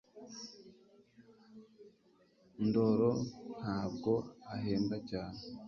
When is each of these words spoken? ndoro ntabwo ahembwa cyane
ndoro 2.65 3.11
ntabwo 3.59 4.11
ahembwa 4.53 4.97
cyane 5.09 5.39